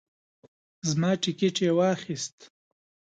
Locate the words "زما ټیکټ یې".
0.89-1.71